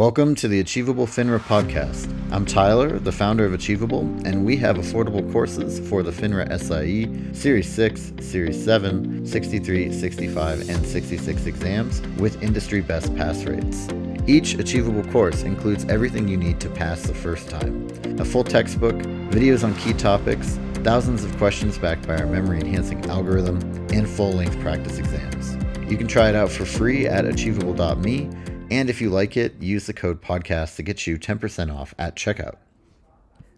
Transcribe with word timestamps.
Welcome 0.00 0.34
to 0.36 0.48
the 0.48 0.60
Achievable 0.60 1.06
FINRA 1.06 1.40
podcast. 1.40 2.10
I'm 2.32 2.46
Tyler, 2.46 2.98
the 2.98 3.12
founder 3.12 3.44
of 3.44 3.52
Achievable, 3.52 4.00
and 4.24 4.46
we 4.46 4.56
have 4.56 4.76
affordable 4.76 5.30
courses 5.30 5.86
for 5.90 6.02
the 6.02 6.10
FINRA 6.10 6.58
SIE 6.58 7.34
Series 7.34 7.68
6, 7.68 8.14
Series 8.18 8.64
7, 8.64 9.26
63, 9.26 9.92
65, 9.92 10.70
and 10.70 10.86
66 10.86 11.44
exams 11.44 12.00
with 12.18 12.42
industry 12.42 12.80
best 12.80 13.14
pass 13.14 13.44
rates. 13.44 13.88
Each 14.26 14.54
Achievable 14.54 15.04
course 15.12 15.42
includes 15.42 15.84
everything 15.90 16.28
you 16.28 16.38
need 16.38 16.60
to 16.60 16.70
pass 16.70 17.02
the 17.02 17.12
first 17.12 17.50
time 17.50 17.86
a 18.18 18.24
full 18.24 18.42
textbook, 18.42 18.96
videos 19.28 19.64
on 19.64 19.74
key 19.74 19.92
topics, 19.92 20.58
thousands 20.76 21.24
of 21.24 21.36
questions 21.36 21.76
backed 21.76 22.08
by 22.08 22.16
our 22.16 22.26
memory 22.26 22.58
enhancing 22.58 23.04
algorithm, 23.10 23.58
and 23.92 24.08
full 24.08 24.32
length 24.32 24.58
practice 24.60 24.96
exams. 24.96 25.58
You 25.90 25.98
can 25.98 26.06
try 26.06 26.30
it 26.30 26.34
out 26.34 26.50
for 26.50 26.64
free 26.64 27.06
at 27.06 27.26
achievable.me 27.26 28.30
and 28.70 28.88
if 28.88 29.00
you 29.00 29.10
like 29.10 29.36
it, 29.36 29.60
use 29.60 29.86
the 29.86 29.92
code 29.92 30.22
podcast 30.22 30.76
to 30.76 30.82
get 30.82 31.06
you 31.06 31.18
10% 31.18 31.74
off 31.74 31.94
at 31.98 32.16
checkout. 32.16 32.56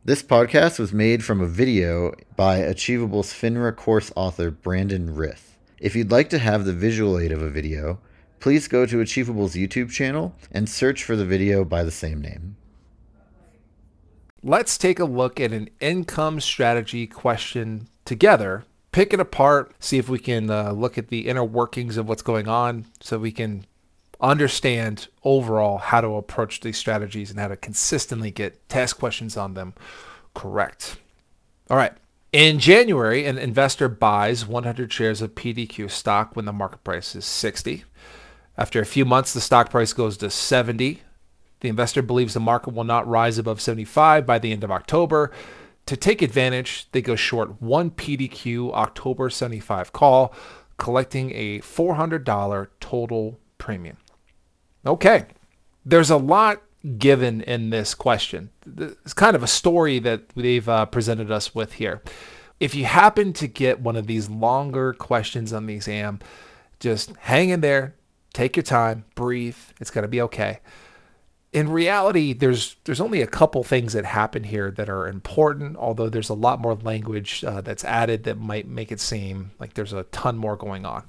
This 0.04 0.22
podcast 0.22 0.78
was 0.78 0.92
made 0.92 1.22
from 1.22 1.40
a 1.40 1.46
video 1.46 2.14
by 2.34 2.56
Achievable's 2.56 3.32
FINRA 3.32 3.76
course 3.76 4.10
author 4.16 4.50
Brandon 4.50 5.14
Rith. 5.14 5.52
If 5.78 5.94
you'd 5.94 6.10
like 6.10 6.30
to 6.30 6.38
have 6.38 6.64
the 6.64 6.72
visual 6.72 7.18
aid 7.18 7.30
of 7.30 7.42
a 7.42 7.50
video, 7.50 8.00
please 8.40 8.66
go 8.66 8.86
to 8.86 9.00
Achievable's 9.00 9.54
YouTube 9.54 9.90
channel 9.90 10.34
and 10.50 10.68
search 10.68 11.04
for 11.04 11.14
the 11.14 11.24
video 11.24 11.64
by 11.64 11.84
the 11.84 11.90
same 11.90 12.20
name. 12.20 12.56
Let's 14.42 14.76
take 14.76 14.98
a 14.98 15.04
look 15.04 15.38
at 15.38 15.52
an 15.52 15.68
income 15.78 16.40
strategy 16.40 17.06
question 17.06 17.88
together. 18.04 18.64
Pick 18.90 19.12
it 19.12 19.20
apart, 19.20 19.72
see 19.78 19.98
if 19.98 20.08
we 20.08 20.18
can 20.18 20.50
uh, 20.50 20.72
look 20.72 20.98
at 20.98 21.08
the 21.08 21.28
inner 21.28 21.44
workings 21.44 21.96
of 21.96 22.08
what's 22.08 22.22
going 22.22 22.48
on 22.48 22.86
so 23.00 23.18
we 23.18 23.30
can 23.30 23.66
understand 24.22 25.08
overall 25.24 25.78
how 25.78 26.00
to 26.00 26.14
approach 26.14 26.60
these 26.60 26.78
strategies 26.78 27.30
and 27.30 27.40
how 27.40 27.48
to 27.48 27.56
consistently 27.56 28.30
get 28.30 28.68
test 28.68 28.98
questions 28.98 29.36
on 29.36 29.54
them 29.54 29.74
correct. 30.34 30.96
All 31.68 31.76
right. 31.76 31.92
In 32.32 32.58
January, 32.58 33.26
an 33.26 33.36
investor 33.36 33.88
buys 33.88 34.46
100 34.46 34.90
shares 34.90 35.20
of 35.20 35.34
PDQ 35.34 35.90
stock 35.90 36.34
when 36.34 36.46
the 36.46 36.52
market 36.52 36.82
price 36.82 37.14
is 37.14 37.26
60. 37.26 37.84
After 38.56 38.80
a 38.80 38.86
few 38.86 39.04
months, 39.04 39.34
the 39.34 39.40
stock 39.40 39.70
price 39.70 39.92
goes 39.92 40.16
to 40.18 40.30
70. 40.30 41.02
The 41.60 41.68
investor 41.68 42.00
believes 42.00 42.34
the 42.34 42.40
market 42.40 42.72
will 42.72 42.84
not 42.84 43.06
rise 43.06 43.36
above 43.36 43.60
75 43.60 44.24
by 44.24 44.38
the 44.38 44.52
end 44.52 44.64
of 44.64 44.70
October. 44.70 45.30
To 45.86 45.96
take 45.96 46.22
advantage, 46.22 46.88
they 46.92 47.02
go 47.02 47.16
short 47.16 47.60
one 47.60 47.90
PDQ 47.90 48.72
October 48.72 49.28
75 49.28 49.92
call, 49.92 50.34
collecting 50.78 51.32
a 51.34 51.60
$400 51.60 52.68
total 52.80 53.38
premium. 53.58 53.96
Okay. 54.86 55.26
There's 55.84 56.10
a 56.10 56.16
lot 56.16 56.62
given 56.98 57.42
in 57.42 57.70
this 57.70 57.94
question. 57.94 58.50
It's 58.76 59.14
kind 59.14 59.36
of 59.36 59.42
a 59.42 59.48
story 59.48 59.98
that 60.00 60.30
they've 60.30 60.68
uh, 60.68 60.86
presented 60.86 61.30
us 61.30 61.54
with 61.54 61.74
here. 61.74 62.02
If 62.60 62.74
you 62.74 62.84
happen 62.84 63.32
to 63.34 63.46
get 63.46 63.80
one 63.80 63.96
of 63.96 64.06
these 64.06 64.28
longer 64.28 64.92
questions 64.92 65.52
on 65.52 65.66
the 65.66 65.74
exam, 65.74 66.20
just 66.80 67.14
hang 67.16 67.50
in 67.50 67.60
there, 67.60 67.94
take 68.32 68.56
your 68.56 68.62
time, 68.62 69.04
breathe. 69.14 69.56
It's 69.80 69.90
going 69.90 70.02
to 70.02 70.08
be 70.08 70.20
okay. 70.22 70.60
In 71.52 71.68
reality, 71.68 72.32
there's 72.32 72.76
there's 72.84 73.00
only 73.00 73.20
a 73.20 73.26
couple 73.26 73.62
things 73.62 73.92
that 73.92 74.06
happen 74.06 74.44
here 74.44 74.70
that 74.70 74.88
are 74.88 75.06
important, 75.06 75.76
although 75.76 76.08
there's 76.08 76.30
a 76.30 76.34
lot 76.34 76.60
more 76.60 76.74
language 76.74 77.44
uh, 77.44 77.60
that's 77.60 77.84
added 77.84 78.24
that 78.24 78.38
might 78.38 78.66
make 78.66 78.90
it 78.90 79.00
seem 79.00 79.50
like 79.58 79.74
there's 79.74 79.92
a 79.92 80.04
ton 80.04 80.38
more 80.38 80.56
going 80.56 80.86
on. 80.86 81.04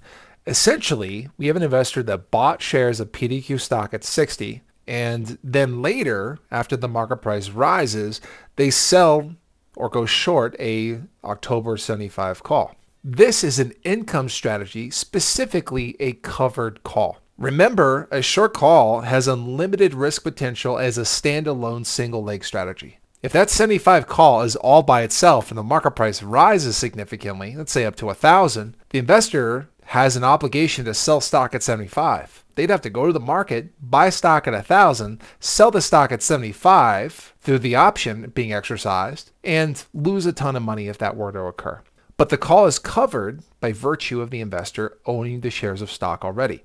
Essentially, 0.45 1.29
we 1.37 1.47
have 1.47 1.55
an 1.55 1.63
investor 1.63 2.03
that 2.03 2.31
bought 2.31 2.61
shares 2.61 2.99
of 2.99 3.11
PDQ 3.11 3.59
stock 3.59 3.93
at 3.93 4.03
60 4.03 4.61
and 4.87 5.37
then 5.43 5.81
later 5.81 6.39
after 6.51 6.75
the 6.75 6.87
market 6.87 7.17
price 7.17 7.49
rises, 7.49 8.19
they 8.55 8.69
sell 8.69 9.35
or 9.75 9.89
go 9.89 10.05
short 10.05 10.55
a 10.59 11.01
October 11.23 11.77
75 11.77 12.43
call. 12.43 12.75
This 13.03 13.43
is 13.43 13.59
an 13.59 13.73
income 13.83 14.29
strategy, 14.29 14.89
specifically 14.91 15.95
a 15.99 16.13
covered 16.13 16.83
call. 16.83 17.19
Remember, 17.37 18.07
a 18.11 18.21
short 18.21 18.53
call 18.53 19.01
has 19.01 19.27
unlimited 19.27 19.93
risk 19.93 20.23
potential 20.23 20.77
as 20.77 20.97
a 20.97 21.01
standalone 21.01 21.85
single 21.85 22.23
leg 22.23 22.45
strategy. 22.45 22.99
If 23.21 23.31
that 23.31 23.49
75 23.49 24.05
call 24.05 24.41
is 24.41 24.55
all 24.57 24.83
by 24.83 25.01
itself 25.01 25.49
and 25.49 25.57
the 25.57 25.63
market 25.63 25.91
price 25.91 26.21
rises 26.21 26.77
significantly, 26.77 27.55
let's 27.55 27.71
say 27.71 27.85
up 27.85 27.95
to 27.97 28.09
a 28.09 28.13
thousand, 28.13 28.75
the 28.89 28.99
investor 28.99 29.69
has 29.85 30.15
an 30.15 30.23
obligation 30.23 30.85
to 30.85 30.93
sell 30.93 31.21
stock 31.21 31.53
at 31.53 31.63
75. 31.63 32.43
They'd 32.55 32.69
have 32.69 32.81
to 32.81 32.89
go 32.89 33.07
to 33.07 33.13
the 33.13 33.19
market, 33.19 33.73
buy 33.81 34.09
stock 34.09 34.47
at 34.47 34.53
1000, 34.53 35.21
sell 35.39 35.71
the 35.71 35.81
stock 35.81 36.11
at 36.11 36.21
75 36.21 37.33
through 37.41 37.59
the 37.59 37.75
option 37.75 38.31
being 38.33 38.53
exercised, 38.53 39.31
and 39.43 39.83
lose 39.93 40.25
a 40.25 40.33
ton 40.33 40.55
of 40.55 40.61
money 40.61 40.87
if 40.87 40.97
that 40.99 41.17
were 41.17 41.31
to 41.31 41.41
occur. 41.41 41.81
But 42.15 42.29
the 42.29 42.37
call 42.37 42.67
is 42.67 42.77
covered 42.79 43.41
by 43.59 43.71
virtue 43.71 44.21
of 44.21 44.29
the 44.29 44.41
investor 44.41 44.97
owning 45.05 45.41
the 45.41 45.49
shares 45.49 45.81
of 45.81 45.91
stock 45.91 46.23
already. 46.23 46.63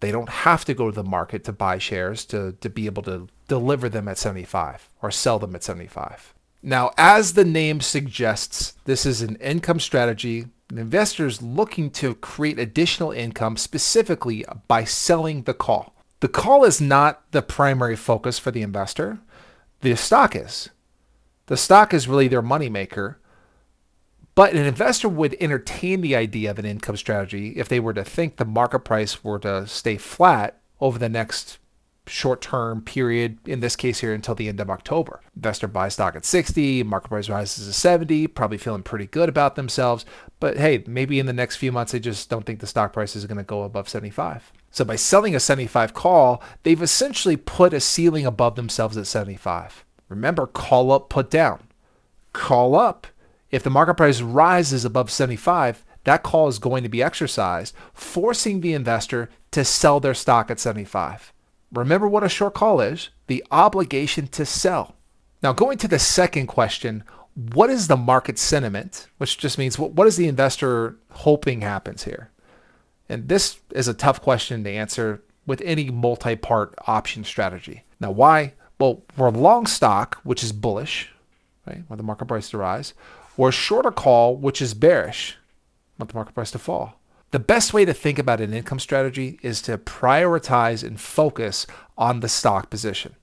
They 0.00 0.10
don't 0.10 0.28
have 0.28 0.64
to 0.64 0.74
go 0.74 0.90
to 0.90 0.94
the 0.94 1.08
market 1.08 1.44
to 1.44 1.52
buy 1.52 1.78
shares 1.78 2.24
to, 2.26 2.56
to 2.60 2.68
be 2.68 2.86
able 2.86 3.04
to 3.04 3.28
deliver 3.46 3.88
them 3.88 4.08
at 4.08 4.18
75 4.18 4.88
or 5.00 5.12
sell 5.12 5.38
them 5.38 5.54
at 5.54 5.62
75. 5.62 6.34
Now, 6.64 6.90
as 6.96 7.34
the 7.34 7.44
name 7.44 7.80
suggests, 7.80 8.74
this 8.84 9.06
is 9.06 9.22
an 9.22 9.36
income 9.36 9.80
strategy 9.80 10.46
investors 10.78 11.42
looking 11.42 11.90
to 11.90 12.14
create 12.14 12.58
additional 12.58 13.10
income 13.10 13.56
specifically 13.56 14.44
by 14.68 14.84
selling 14.84 15.42
the 15.42 15.54
call. 15.54 15.94
The 16.20 16.28
call 16.28 16.64
is 16.64 16.80
not 16.80 17.22
the 17.32 17.42
primary 17.42 17.96
focus 17.96 18.38
for 18.38 18.50
the 18.50 18.62
investor. 18.62 19.18
The 19.80 19.96
stock 19.96 20.36
is. 20.36 20.70
The 21.46 21.56
stock 21.56 21.92
is 21.92 22.08
really 22.08 22.28
their 22.28 22.42
moneymaker. 22.42 23.16
But 24.34 24.54
an 24.54 24.64
investor 24.64 25.08
would 25.08 25.36
entertain 25.40 26.00
the 26.00 26.16
idea 26.16 26.50
of 26.50 26.58
an 26.58 26.64
income 26.64 26.96
strategy 26.96 27.50
if 27.56 27.68
they 27.68 27.80
were 27.80 27.92
to 27.92 28.04
think 28.04 28.36
the 28.36 28.44
market 28.44 28.80
price 28.80 29.22
were 29.22 29.38
to 29.40 29.66
stay 29.66 29.98
flat 29.98 30.60
over 30.80 30.98
the 30.98 31.08
next 31.08 31.58
short-term 32.06 32.82
period, 32.82 33.38
in 33.46 33.60
this 33.60 33.76
case 33.76 34.00
here 34.00 34.12
until 34.12 34.34
the 34.34 34.48
end 34.48 34.60
of 34.60 34.70
October. 34.70 35.20
Investor 35.36 35.68
buys 35.68 35.94
stock 35.94 36.16
at 36.16 36.24
60, 36.24 36.82
market 36.82 37.08
price 37.08 37.28
rises 37.28 37.66
to 37.66 37.72
70, 37.72 38.26
probably 38.28 38.58
feeling 38.58 38.82
pretty 38.82 39.06
good 39.06 39.28
about 39.28 39.54
themselves. 39.54 40.04
But 40.40 40.56
hey, 40.56 40.82
maybe 40.86 41.18
in 41.18 41.26
the 41.26 41.32
next 41.32 41.56
few 41.56 41.70
months, 41.70 41.92
they 41.92 42.00
just 42.00 42.28
don't 42.28 42.44
think 42.44 42.60
the 42.60 42.66
stock 42.66 42.92
price 42.92 43.14
is 43.14 43.26
going 43.26 43.38
to 43.38 43.44
go 43.44 43.62
above 43.62 43.88
75. 43.88 44.52
So 44.70 44.84
by 44.84 44.96
selling 44.96 45.34
a 45.34 45.40
75 45.40 45.94
call, 45.94 46.42
they've 46.62 46.82
essentially 46.82 47.36
put 47.36 47.74
a 47.74 47.80
ceiling 47.80 48.26
above 48.26 48.56
themselves 48.56 48.96
at 48.96 49.06
75. 49.06 49.84
Remember, 50.08 50.46
call 50.46 50.90
up, 50.92 51.08
put 51.08 51.30
down. 51.30 51.68
Call 52.32 52.74
up. 52.74 53.06
If 53.50 53.62
the 53.62 53.70
market 53.70 53.94
price 53.94 54.22
rises 54.22 54.84
above 54.84 55.10
75, 55.10 55.84
that 56.04 56.22
call 56.22 56.48
is 56.48 56.58
going 56.58 56.82
to 56.82 56.88
be 56.88 57.02
exercised, 57.02 57.74
forcing 57.92 58.60
the 58.60 58.72
investor 58.72 59.28
to 59.52 59.64
sell 59.64 60.00
their 60.00 60.14
stock 60.14 60.50
at 60.50 60.58
75. 60.58 61.32
Remember 61.72 62.06
what 62.06 62.22
a 62.22 62.28
short 62.28 62.54
call 62.54 62.80
is 62.80 63.08
the 63.26 63.44
obligation 63.50 64.26
to 64.28 64.44
sell. 64.44 64.94
Now, 65.42 65.52
going 65.52 65.78
to 65.78 65.88
the 65.88 65.98
second 65.98 66.46
question, 66.46 67.02
what 67.34 67.70
is 67.70 67.88
the 67.88 67.96
market 67.96 68.38
sentiment? 68.38 69.08
Which 69.18 69.38
just 69.38 69.58
means 69.58 69.78
what, 69.78 69.92
what 69.92 70.06
is 70.06 70.16
the 70.16 70.28
investor 70.28 70.96
hoping 71.10 71.62
happens 71.62 72.04
here? 72.04 72.30
And 73.08 73.28
this 73.28 73.58
is 73.70 73.88
a 73.88 73.94
tough 73.94 74.20
question 74.20 74.64
to 74.64 74.70
answer 74.70 75.22
with 75.46 75.60
any 75.64 75.90
multi 75.90 76.36
part 76.36 76.74
option 76.86 77.24
strategy. 77.24 77.84
Now, 78.00 78.10
why? 78.10 78.54
Well, 78.78 79.02
we're 79.16 79.30
long 79.30 79.66
stock, 79.66 80.16
which 80.24 80.42
is 80.42 80.52
bullish, 80.52 81.10
right? 81.66 81.84
Want 81.88 81.98
the 81.98 82.04
market 82.04 82.26
price 82.26 82.50
to 82.50 82.58
rise, 82.58 82.94
or 83.36 83.48
a 83.48 83.52
shorter 83.52 83.90
call, 83.90 84.36
which 84.36 84.60
is 84.60 84.74
bearish, 84.74 85.36
want 85.98 86.10
the 86.10 86.16
market 86.16 86.34
price 86.34 86.50
to 86.52 86.58
fall. 86.58 86.98
The 87.32 87.38
best 87.38 87.72
way 87.72 87.86
to 87.86 87.94
think 87.94 88.18
about 88.18 88.42
an 88.42 88.52
income 88.52 88.78
strategy 88.78 89.38
is 89.40 89.62
to 89.62 89.78
prioritize 89.78 90.86
and 90.86 91.00
focus 91.00 91.66
on 91.96 92.20
the 92.20 92.28
stock 92.28 92.68
position. 92.68 93.16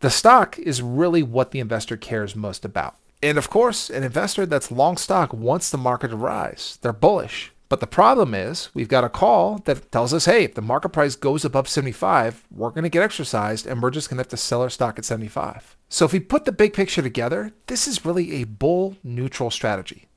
The 0.00 0.10
stock 0.10 0.58
is 0.58 0.82
really 0.82 1.22
what 1.22 1.52
the 1.52 1.60
investor 1.60 1.96
cares 1.96 2.34
most 2.34 2.64
about. 2.64 2.96
And 3.22 3.38
of 3.38 3.48
course, 3.48 3.90
an 3.90 4.02
investor 4.02 4.44
that's 4.44 4.72
long 4.72 4.96
stock 4.96 5.32
wants 5.32 5.70
the 5.70 5.78
market 5.78 6.08
to 6.08 6.16
rise. 6.16 6.80
They're 6.82 6.92
bullish. 6.92 7.52
But 7.68 7.78
the 7.78 7.86
problem 7.86 8.34
is, 8.34 8.70
we've 8.74 8.88
got 8.88 9.04
a 9.04 9.08
call 9.08 9.58
that 9.66 9.92
tells 9.92 10.12
us, 10.12 10.24
hey, 10.24 10.42
if 10.42 10.54
the 10.54 10.60
market 10.60 10.88
price 10.88 11.14
goes 11.14 11.44
above 11.44 11.68
75, 11.68 12.44
we're 12.50 12.70
going 12.70 12.82
to 12.82 12.88
get 12.88 13.04
exercised 13.04 13.68
and 13.68 13.80
we're 13.80 13.90
just 13.90 14.10
going 14.10 14.16
to 14.16 14.22
have 14.22 14.28
to 14.30 14.36
sell 14.36 14.62
our 14.62 14.70
stock 14.70 14.98
at 14.98 15.04
75. 15.04 15.76
So 15.88 16.04
if 16.04 16.12
we 16.12 16.18
put 16.18 16.44
the 16.44 16.50
big 16.50 16.72
picture 16.72 17.02
together, 17.02 17.52
this 17.68 17.86
is 17.86 18.04
really 18.04 18.40
a 18.40 18.44
bull 18.44 18.96
neutral 19.04 19.52
strategy. 19.52 20.08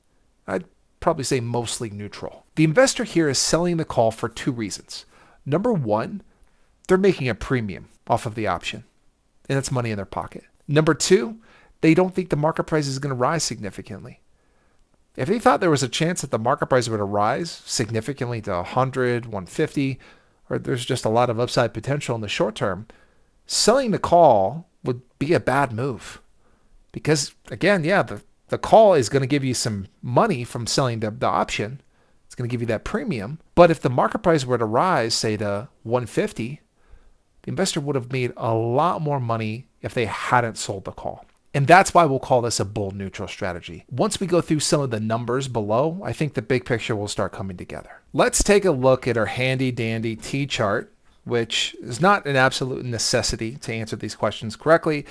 I'd 0.48 0.64
probably 1.02 1.24
say 1.24 1.40
mostly 1.40 1.90
neutral. 1.90 2.46
The 2.54 2.64
investor 2.64 3.04
here 3.04 3.28
is 3.28 3.38
selling 3.38 3.76
the 3.76 3.84
call 3.84 4.10
for 4.10 4.28
two 4.28 4.52
reasons. 4.52 5.04
Number 5.44 5.72
one, 5.72 6.22
they're 6.88 6.96
making 6.96 7.28
a 7.28 7.34
premium 7.34 7.88
off 8.06 8.26
of 8.26 8.34
the 8.34 8.46
option, 8.46 8.84
and 9.48 9.56
that's 9.56 9.70
money 9.70 9.90
in 9.90 9.96
their 9.96 10.06
pocket. 10.06 10.44
Number 10.66 10.94
two, 10.94 11.38
they 11.80 11.94
don't 11.94 12.14
think 12.14 12.30
the 12.30 12.36
market 12.36 12.64
price 12.64 12.86
is 12.86 12.98
going 12.98 13.10
to 13.10 13.16
rise 13.16 13.42
significantly. 13.42 14.20
If 15.16 15.28
they 15.28 15.38
thought 15.38 15.60
there 15.60 15.70
was 15.70 15.82
a 15.82 15.88
chance 15.88 16.22
that 16.22 16.30
the 16.30 16.38
market 16.38 16.66
price 16.66 16.88
would 16.88 17.00
rise 17.00 17.50
significantly 17.50 18.40
to 18.42 18.52
100, 18.52 19.26
150, 19.26 19.98
or 20.48 20.58
there's 20.58 20.86
just 20.86 21.04
a 21.04 21.10
lot 21.10 21.28
of 21.28 21.38
upside 21.38 21.74
potential 21.74 22.14
in 22.14 22.22
the 22.22 22.28
short 22.28 22.54
term, 22.54 22.86
selling 23.46 23.90
the 23.90 23.98
call 23.98 24.68
would 24.84 25.02
be 25.18 25.34
a 25.34 25.40
bad 25.40 25.72
move. 25.72 26.22
Because 26.92 27.34
again, 27.50 27.84
yeah, 27.84 28.02
the, 28.02 28.22
the 28.52 28.58
call 28.58 28.92
is 28.92 29.08
going 29.08 29.22
to 29.22 29.26
give 29.26 29.42
you 29.42 29.54
some 29.54 29.86
money 30.02 30.44
from 30.44 30.66
selling 30.66 31.00
the, 31.00 31.10
the 31.10 31.26
option. 31.26 31.80
It's 32.26 32.34
going 32.34 32.46
to 32.46 32.52
give 32.52 32.60
you 32.60 32.66
that 32.66 32.84
premium. 32.84 33.38
But 33.54 33.70
if 33.70 33.80
the 33.80 33.88
market 33.88 34.18
price 34.18 34.44
were 34.44 34.58
to 34.58 34.66
rise, 34.66 35.14
say 35.14 35.38
to 35.38 35.70
150, 35.84 36.60
the 37.44 37.48
investor 37.48 37.80
would 37.80 37.96
have 37.96 38.12
made 38.12 38.34
a 38.36 38.52
lot 38.52 39.00
more 39.00 39.18
money 39.18 39.68
if 39.80 39.94
they 39.94 40.04
hadn't 40.04 40.58
sold 40.58 40.84
the 40.84 40.92
call. 40.92 41.24
And 41.54 41.66
that's 41.66 41.94
why 41.94 42.04
we'll 42.04 42.18
call 42.18 42.42
this 42.42 42.60
a 42.60 42.66
bull 42.66 42.90
neutral 42.90 43.26
strategy. 43.26 43.86
Once 43.90 44.20
we 44.20 44.26
go 44.26 44.42
through 44.42 44.60
some 44.60 44.82
of 44.82 44.90
the 44.90 45.00
numbers 45.00 45.48
below, 45.48 46.02
I 46.04 46.12
think 46.12 46.34
the 46.34 46.42
big 46.42 46.66
picture 46.66 46.94
will 46.94 47.08
start 47.08 47.32
coming 47.32 47.56
together. 47.56 48.02
Let's 48.12 48.42
take 48.42 48.66
a 48.66 48.70
look 48.70 49.08
at 49.08 49.16
our 49.16 49.24
handy 49.24 49.72
dandy 49.72 50.14
T 50.14 50.46
chart, 50.46 50.92
which 51.24 51.74
is 51.80 52.02
not 52.02 52.26
an 52.26 52.36
absolute 52.36 52.84
necessity 52.84 53.56
to 53.56 53.72
answer 53.72 53.96
these 53.96 54.14
questions 54.14 54.56
correctly, 54.56 55.06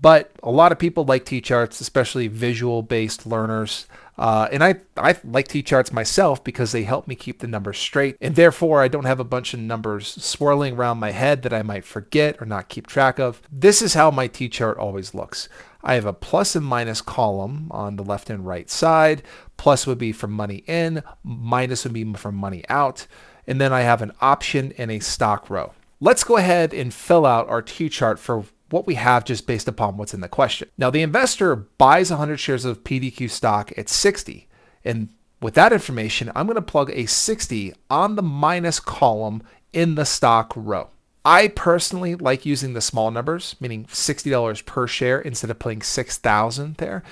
but 0.00 0.30
a 0.42 0.50
lot 0.50 0.72
of 0.72 0.78
people 0.78 1.04
like 1.04 1.24
T 1.24 1.40
charts, 1.40 1.80
especially 1.80 2.28
visual 2.28 2.82
based 2.82 3.26
learners. 3.26 3.86
Uh, 4.18 4.48
and 4.50 4.64
I, 4.64 4.74
I 4.96 5.16
like 5.22 5.46
T-charts 5.46 5.92
myself 5.92 6.42
because 6.42 6.72
they 6.72 6.82
help 6.82 7.06
me 7.06 7.14
keep 7.14 7.38
the 7.38 7.46
numbers 7.46 7.78
straight. 7.78 8.16
And 8.20 8.34
therefore, 8.34 8.82
I 8.82 8.88
don't 8.88 9.04
have 9.04 9.20
a 9.20 9.24
bunch 9.24 9.54
of 9.54 9.60
numbers 9.60 10.08
swirling 10.08 10.74
around 10.74 10.98
my 10.98 11.12
head 11.12 11.42
that 11.42 11.52
I 11.52 11.62
might 11.62 11.84
forget 11.84 12.42
or 12.42 12.44
not 12.44 12.68
keep 12.68 12.88
track 12.88 13.20
of. 13.20 13.40
This 13.50 13.80
is 13.80 13.94
how 13.94 14.10
my 14.10 14.26
T-chart 14.26 14.76
always 14.76 15.14
looks. 15.14 15.48
I 15.84 15.94
have 15.94 16.04
a 16.04 16.12
plus 16.12 16.56
and 16.56 16.66
minus 16.66 17.00
column 17.00 17.68
on 17.70 17.94
the 17.94 18.02
left 18.02 18.28
and 18.28 18.44
right 18.44 18.68
side. 18.68 19.22
Plus 19.56 19.86
would 19.86 19.98
be 19.98 20.10
for 20.10 20.26
money 20.26 20.64
in, 20.66 21.04
minus 21.22 21.84
would 21.84 21.92
be 21.92 22.12
for 22.14 22.32
money 22.32 22.64
out. 22.68 23.06
And 23.46 23.60
then 23.60 23.72
I 23.72 23.82
have 23.82 24.02
an 24.02 24.12
option 24.20 24.72
and 24.78 24.90
a 24.90 24.98
stock 24.98 25.48
row. 25.48 25.74
Let's 26.00 26.24
go 26.24 26.36
ahead 26.36 26.74
and 26.74 26.92
fill 26.92 27.24
out 27.24 27.48
our 27.48 27.62
T-chart 27.62 28.18
for 28.18 28.44
what 28.70 28.86
we 28.86 28.94
have 28.94 29.24
just 29.24 29.46
based 29.46 29.68
upon 29.68 29.96
what's 29.96 30.14
in 30.14 30.20
the 30.20 30.28
question. 30.28 30.68
Now, 30.76 30.90
the 30.90 31.02
investor 31.02 31.56
buys 31.56 32.10
100 32.10 32.38
shares 32.38 32.64
of 32.64 32.84
PDQ 32.84 33.30
stock 33.30 33.72
at 33.76 33.88
60. 33.88 34.46
And 34.84 35.08
with 35.40 35.54
that 35.54 35.72
information, 35.72 36.30
I'm 36.34 36.46
going 36.46 36.56
to 36.56 36.62
plug 36.62 36.90
a 36.92 37.06
60 37.06 37.72
on 37.88 38.16
the 38.16 38.22
minus 38.22 38.80
column 38.80 39.42
in 39.72 39.94
the 39.94 40.04
stock 40.04 40.52
row. 40.56 40.88
I 41.24 41.48
personally 41.48 42.14
like 42.14 42.46
using 42.46 42.72
the 42.72 42.80
small 42.80 43.10
numbers, 43.10 43.56
meaning 43.60 43.84
$60 43.86 44.64
per 44.64 44.86
share 44.86 45.20
instead 45.20 45.50
of 45.50 45.58
putting 45.58 45.82
6,000 45.82 46.76
there. 46.76 47.02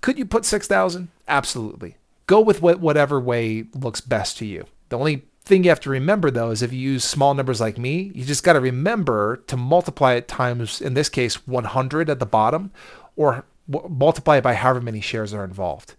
Could 0.00 0.18
you 0.18 0.24
put 0.24 0.44
6,000? 0.44 1.08
Absolutely. 1.28 1.96
Go 2.26 2.40
with 2.40 2.62
whatever 2.62 3.20
way 3.20 3.66
looks 3.74 4.00
best 4.00 4.38
to 4.38 4.46
you. 4.46 4.64
The 4.88 4.98
only 4.98 5.24
thing 5.46 5.64
you 5.64 5.70
have 5.70 5.80
to 5.80 5.90
remember 5.90 6.30
though 6.30 6.50
is 6.50 6.60
if 6.60 6.72
you 6.72 6.78
use 6.78 7.04
small 7.04 7.32
numbers 7.32 7.60
like 7.60 7.78
me, 7.78 8.10
you 8.14 8.24
just 8.24 8.42
got 8.42 8.54
to 8.54 8.60
remember 8.60 9.42
to 9.46 9.56
multiply 9.56 10.14
it 10.14 10.28
times, 10.28 10.80
in 10.80 10.94
this 10.94 11.08
case, 11.08 11.46
100 11.46 12.10
at 12.10 12.18
the 12.18 12.26
bottom, 12.26 12.72
or 13.14 13.44
multiply 13.88 14.38
it 14.38 14.44
by 14.44 14.54
however 14.54 14.80
many 14.80 15.00
shares 15.00 15.32
are 15.32 15.44
involved. 15.44 15.94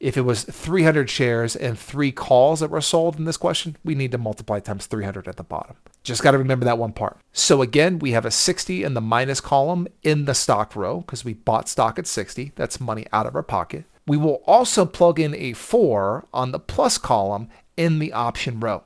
If 0.00 0.16
it 0.16 0.22
was 0.22 0.44
300 0.44 1.10
shares 1.10 1.56
and 1.56 1.76
three 1.76 2.12
calls 2.12 2.60
that 2.60 2.70
were 2.70 2.80
sold 2.80 3.18
in 3.18 3.24
this 3.24 3.36
question, 3.36 3.76
we 3.84 3.96
need 3.96 4.12
to 4.12 4.18
multiply 4.18 4.60
times 4.60 4.86
300 4.86 5.26
at 5.26 5.36
the 5.36 5.42
bottom. 5.42 5.76
Just 6.04 6.22
got 6.22 6.30
to 6.30 6.38
remember 6.38 6.64
that 6.64 6.78
one 6.78 6.92
part. 6.92 7.18
So 7.32 7.62
again, 7.62 7.98
we 7.98 8.12
have 8.12 8.24
a 8.24 8.30
60 8.30 8.84
in 8.84 8.94
the 8.94 9.00
minus 9.00 9.40
column 9.40 9.88
in 10.04 10.24
the 10.24 10.36
stock 10.36 10.76
row 10.76 11.00
because 11.00 11.24
we 11.24 11.34
bought 11.34 11.68
stock 11.68 11.98
at 11.98 12.06
60. 12.06 12.52
That's 12.54 12.80
money 12.80 13.06
out 13.12 13.26
of 13.26 13.34
our 13.34 13.42
pocket. 13.42 13.86
We 14.06 14.16
will 14.16 14.40
also 14.46 14.86
plug 14.86 15.18
in 15.18 15.34
a 15.34 15.52
4 15.52 16.26
on 16.32 16.52
the 16.52 16.60
plus 16.60 16.96
column 16.96 17.48
in 17.78 18.00
the 18.00 18.12
option 18.12 18.60
row. 18.60 18.82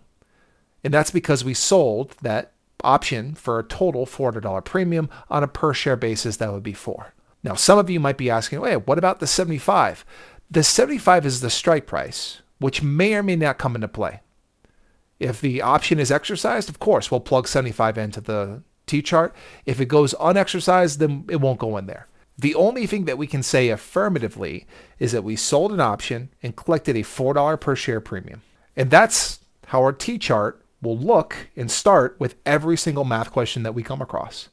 And 0.85 0.94
that's 0.94 1.11
because 1.11 1.44
we 1.44 1.55
sold 1.55 2.15
that 2.23 2.53
option 2.85 3.35
for 3.35 3.59
a 3.59 3.65
total 3.65 4.06
$400 4.06 4.65
premium 4.65 5.09
on 5.31 5.43
a 5.43 5.49
per 5.49 5.73
share 5.73 5.97
basis 5.97 6.37
that 6.37 6.53
would 6.53 6.62
be 6.62 6.73
4. 6.73 7.15
Now, 7.43 7.55
some 7.55 7.79
of 7.79 7.91
you 7.91 7.99
might 7.99 8.19
be 8.19 8.31
asking, 8.31 8.61
wait, 8.61 8.87
what 8.87 8.99
about 8.99 9.19
the 9.19 9.27
75? 9.27 10.05
The 10.50 10.62
75 10.62 11.27
is 11.27 11.41
the 11.41 11.50
strike 11.50 11.87
price, 11.87 12.43
which 12.59 12.83
may 12.83 13.15
or 13.15 13.23
may 13.23 13.37
not 13.37 13.59
come 13.59 13.75
into 13.75 13.89
play. 13.89 14.21
If 15.19 15.41
the 15.41 15.62
option 15.62 15.99
is 15.99 16.11
exercised, 16.11 16.69
of 16.69 16.79
course, 16.79 17.11
we'll 17.11 17.21
plug 17.21 17.49
75 17.49 17.97
into 17.97 18.21
the 18.21 18.62
T 18.87 19.03
chart. 19.03 19.35
If 19.65 19.81
it 19.81 19.87
goes 19.87 20.15
unexercised, 20.15 20.99
then 20.99 21.25
it 21.31 21.41
won't 21.41 21.61
go 21.61 21.77
in 21.77 21.87
there. 21.87 22.09
The 22.37 22.55
only 22.55 22.87
thing 22.87 23.05
that 23.05 23.19
we 23.19 23.27
can 23.27 23.43
say 23.43 23.69
affirmatively 23.69 24.67
is 24.99 25.12
that 25.12 25.23
we 25.23 25.37
sold 25.37 25.73
an 25.73 25.81
option 25.81 26.31
and 26.43 26.56
collected 26.56 26.97
a 26.97 27.03
$4 27.03 27.61
per 27.61 27.77
share 27.77 28.00
premium. 28.00 28.43
And 28.77 28.91
that's 28.91 29.41
how 29.67 29.81
our 29.83 29.93
T 29.93 30.19
chart 30.19 30.65
will 30.81 30.99
look 30.99 31.49
and 31.57 31.71
start 31.71 32.17
with 32.19 32.37
every 32.45 32.77
single 32.77 33.05
math 33.05 33.31
question 33.31 33.63
that 33.63 33.75
we 33.75 33.83
come 33.83 34.03
across. 34.03 34.49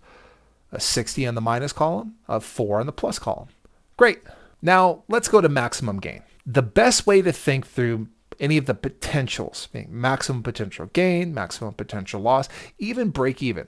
A 0.72 0.80
60 0.80 1.26
on 1.26 1.36
the 1.36 1.42
minus 1.42 1.74
column, 1.74 2.16
a 2.28 2.40
4 2.40 2.80
on 2.80 2.86
the 2.86 2.92
plus 2.92 3.18
column. 3.18 3.50
Great. 3.98 4.22
Now 4.62 5.04
let's 5.08 5.28
go 5.28 5.42
to 5.42 5.50
maximum 5.50 6.00
gain. 6.00 6.22
The 6.46 6.62
best 6.62 7.08
way 7.08 7.22
to 7.22 7.32
think 7.32 7.66
through 7.66 8.08
any 8.40 8.58
of 8.58 8.66
the 8.66 8.74
potentials, 8.74 9.68
maximum 9.90 10.44
potential 10.44 10.88
gain, 10.94 11.34
maximum 11.34 11.74
potential 11.74 12.22
loss, 12.22 12.48
even 12.78 13.10
break 13.10 13.44
even. 13.44 13.68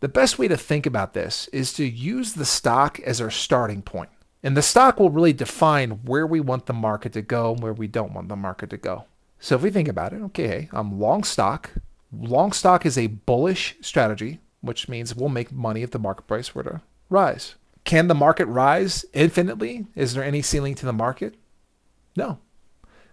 The 0.00 0.08
best 0.08 0.38
way 0.38 0.48
to 0.48 0.56
think 0.56 0.86
about 0.86 1.14
this 1.14 1.48
is 1.48 1.72
to 1.74 1.84
use 1.84 2.34
the 2.34 2.44
stock 2.44 3.00
as 3.00 3.20
our 3.20 3.30
starting 3.30 3.82
point. 3.82 4.10
And 4.42 4.56
the 4.56 4.62
stock 4.62 5.00
will 5.00 5.10
really 5.10 5.32
define 5.32 6.02
where 6.04 6.26
we 6.26 6.40
want 6.40 6.66
the 6.66 6.74
market 6.74 7.14
to 7.14 7.22
go 7.22 7.52
and 7.52 7.62
where 7.62 7.72
we 7.72 7.86
don't 7.86 8.12
want 8.12 8.28
the 8.28 8.36
market 8.36 8.70
to 8.70 8.76
go. 8.76 9.06
So 9.44 9.56
if 9.56 9.60
we 9.60 9.70
think 9.70 9.88
about 9.88 10.14
it, 10.14 10.22
okay, 10.22 10.70
I'm 10.72 10.98
long 10.98 11.22
stock. 11.22 11.72
Long 12.10 12.50
stock 12.52 12.86
is 12.86 12.96
a 12.96 13.08
bullish 13.08 13.76
strategy, 13.82 14.40
which 14.62 14.88
means 14.88 15.14
we'll 15.14 15.28
make 15.28 15.52
money 15.52 15.82
if 15.82 15.90
the 15.90 15.98
market 15.98 16.26
price 16.26 16.54
were 16.54 16.62
to 16.62 16.80
rise. 17.10 17.54
Can 17.84 18.08
the 18.08 18.14
market 18.14 18.46
rise 18.46 19.04
infinitely? 19.12 19.84
Is 19.94 20.14
there 20.14 20.24
any 20.24 20.40
ceiling 20.40 20.74
to 20.76 20.86
the 20.86 20.94
market? 20.94 21.34
No. 22.16 22.38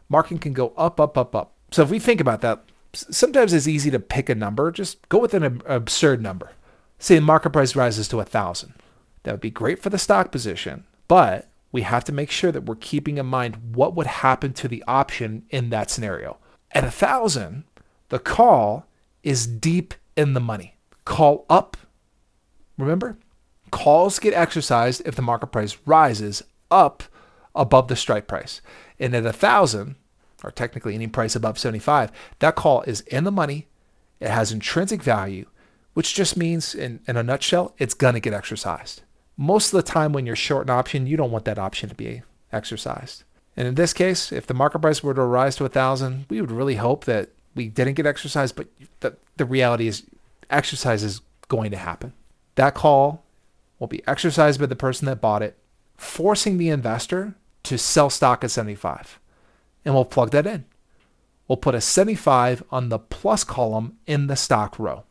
Market 0.08 0.40
can 0.40 0.54
go 0.54 0.72
up, 0.78 1.02
up, 1.02 1.18
up, 1.18 1.36
up. 1.36 1.52
So 1.70 1.84
if 1.84 1.90
we 1.90 2.00
think 2.00 2.22
about 2.22 2.40
that, 2.40 2.64
sometimes 2.94 3.52
it's 3.52 3.68
easy 3.68 3.92
to 3.92 4.00
pick 4.00 4.30
a 4.30 4.36
number. 4.36 4.72
Just 4.72 5.10
go 5.10 5.18
with 5.18 5.34
an 5.34 5.62
absurd 5.66 6.22
number. 6.22 6.52
Say 6.98 7.16
the 7.16 7.22
market 7.22 7.50
price 7.50 7.76
rises 7.76 8.08
to 8.08 8.22
a 8.22 8.24
thousand. 8.24 8.76
That 9.24 9.34
would 9.34 9.42
be 9.42 9.52
great 9.52 9.80
for 9.80 9.90
the 9.90 9.98
stock 9.98 10.32
position, 10.32 10.86
but 11.10 11.51
we 11.72 11.82
have 11.84 12.04
to 12.06 12.12
make 12.12 12.32
sure 12.32 12.52
that 12.52 12.66
we're 12.66 12.76
keeping 12.76 13.18
in 13.18 13.26
mind 13.26 13.76
what 13.76 13.96
would 13.96 14.08
happen 14.08 14.54
to 14.54 14.68
the 14.68 14.84
option 14.88 15.44
in 15.50 15.70
that 15.70 15.90
scenario. 15.90 16.38
At 16.72 16.84
a 16.84 16.92
thousand, 16.92 17.64
the 18.10 18.20
call 18.20 18.86
is 19.24 19.48
deep 19.48 19.94
in 20.18 20.34
the 20.34 20.40
money. 20.40 20.76
Call 21.06 21.46
up. 21.50 21.78
Remember, 22.78 23.18
calls 23.72 24.20
get 24.20 24.34
exercised 24.34 25.02
if 25.06 25.16
the 25.16 25.22
market 25.22 25.48
price 25.48 25.78
rises 25.86 26.44
up 26.70 27.04
above 27.56 27.88
the 27.88 27.96
strike 27.96 28.28
price. 28.28 28.62
And 29.00 29.16
at 29.16 29.26
a 29.26 29.34
thousand, 29.34 29.96
or 30.44 30.52
technically 30.52 30.96
any 30.96 31.08
price 31.08 31.36
above 31.36 31.58
75, 31.58 32.12
that 32.40 32.56
call 32.56 32.82
is 32.84 33.02
in 33.02 33.24
the 33.24 33.32
money. 33.32 33.68
It 34.20 34.30
has 34.30 34.52
intrinsic 34.52 35.02
value, 35.02 35.48
which 35.94 36.14
just 36.14 36.38
means, 36.38 36.76
in, 36.76 37.00
in 37.08 37.18
a 37.18 37.24
nutshell, 37.24 37.74
it's 37.78 37.94
going 37.94 38.14
to 38.14 38.20
get 38.20 38.34
exercised 38.34 39.02
most 39.38 39.74
of 39.74 39.78
the 39.78 39.92
time 39.92 40.14
when 40.14 40.26
you're 40.26 40.36
short 40.36 40.68
an 40.68 40.72
option, 40.72 41.08
you 41.08 41.18
don't 41.18 41.32
want 41.32 41.46
that 41.46 41.60
option 41.60 41.90
to 41.90 41.96
be 41.96 42.22
exercised. 42.52 43.24
And 43.58 43.68
in 43.68 43.76
this 43.76 43.94
case, 43.94 44.32
if 44.32 44.48
the 44.48 44.54
market 44.54 44.80
price 44.80 45.04
were 45.04 45.14
to 45.14 45.24
rise 45.24 45.56
to 45.58 45.66
a 45.66 45.70
thousand, 45.70 46.26
we 46.30 46.42
would 46.42 46.52
really 46.52 46.76
hope 46.76 47.06
that 47.06 47.30
we 47.56 47.68
didn't 47.68 47.96
get 47.96 48.06
exercised, 48.06 48.56
but 48.56 48.68
the, 49.02 49.18
the 49.38 49.46
reality 49.46 49.88
is 49.88 50.04
exercise 50.50 51.04
is 51.04 51.22
going 51.48 51.72
to 51.72 51.78
happen. 51.78 52.14
That 52.56 52.76
call 52.76 53.24
will 53.80 53.88
be 53.88 54.06
exercised 54.08 54.60
by 54.60 54.68
the 54.68 54.76
person 54.76 55.06
that 55.08 55.22
bought 55.22 55.42
it, 55.42 55.58
forcing 55.98 56.58
the 56.58 56.70
investor 56.70 57.36
to 57.64 57.78
sell 57.78 58.10
stock 58.10 58.44
at 58.44 58.52
75. 58.52 59.20
And 59.84 59.94
we'll 59.94 60.06
plug 60.06 60.32
that 60.32 60.48
in. 60.48 60.66
We'll 61.48 61.58
put 61.58 61.76
a 61.76 61.82
75 61.82 62.64
on 62.72 62.90
the 62.90 63.00
plus 63.00 63.44
column 63.44 63.98
in 64.08 64.28
the 64.28 64.36
stock 64.36 64.80
row. 64.80 65.04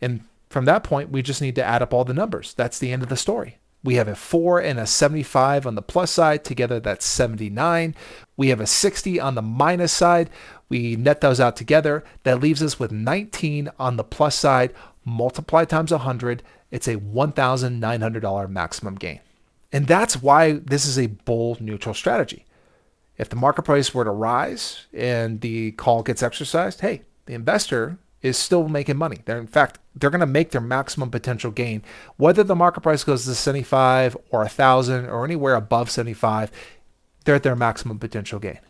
And 0.00 0.20
from 0.56 0.64
that 0.64 0.84
point, 0.84 1.10
we 1.10 1.20
just 1.20 1.42
need 1.42 1.54
to 1.56 1.62
add 1.62 1.82
up 1.82 1.92
all 1.92 2.06
the 2.06 2.14
numbers. 2.14 2.54
That's 2.54 2.78
the 2.78 2.90
end 2.90 3.02
of 3.02 3.10
the 3.10 3.16
story. 3.18 3.58
We 3.84 3.96
have 3.96 4.08
a 4.08 4.14
4 4.14 4.58
and 4.58 4.80
a 4.80 4.86
75 4.86 5.66
on 5.66 5.74
the 5.74 5.82
plus 5.82 6.10
side. 6.10 6.44
Together, 6.44 6.80
that's 6.80 7.04
79. 7.04 7.94
We 8.38 8.48
have 8.48 8.60
a 8.62 8.66
60 8.66 9.20
on 9.20 9.34
the 9.34 9.42
minus 9.42 9.92
side. 9.92 10.30
We 10.70 10.96
net 10.96 11.20
those 11.20 11.40
out 11.40 11.56
together. 11.56 12.04
That 12.22 12.40
leaves 12.40 12.62
us 12.62 12.80
with 12.80 12.90
19 12.90 13.68
on 13.78 13.98
the 13.98 14.02
plus 14.02 14.34
side. 14.34 14.72
Multiply 15.04 15.66
times 15.66 15.90
100. 15.90 16.42
It's 16.70 16.88
a 16.88 16.96
$1,900 16.96 18.48
maximum 18.48 18.94
gain. 18.94 19.20
And 19.70 19.86
that's 19.86 20.22
why 20.22 20.52
this 20.52 20.86
is 20.86 20.98
a 20.98 21.08
bull 21.08 21.58
neutral 21.60 21.94
strategy. 21.94 22.46
If 23.18 23.28
the 23.28 23.36
market 23.36 23.64
price 23.64 23.92
were 23.92 24.04
to 24.04 24.10
rise 24.10 24.86
and 24.94 25.42
the 25.42 25.72
call 25.72 26.02
gets 26.02 26.22
exercised, 26.22 26.80
hey, 26.80 27.02
the 27.26 27.34
investor 27.34 27.98
is 28.26 28.36
still 28.36 28.68
making 28.68 28.96
money. 28.96 29.20
They're 29.24 29.38
in 29.38 29.46
fact 29.46 29.78
they're 29.94 30.10
going 30.10 30.20
to 30.20 30.26
make 30.26 30.50
their 30.50 30.60
maximum 30.60 31.10
potential 31.10 31.50
gain, 31.50 31.82
whether 32.16 32.44
the 32.44 32.54
market 32.54 32.82
price 32.82 33.04
goes 33.04 33.24
to 33.24 33.34
75 33.34 34.16
or 34.30 34.40
1,000 34.40 35.06
or 35.06 35.24
anywhere 35.24 35.54
above 35.54 35.90
75. 35.90 36.50
They're 37.24 37.36
at 37.36 37.42
their 37.42 37.56
maximum 37.56 37.98
potential 37.98 38.38
gain. 38.38 38.60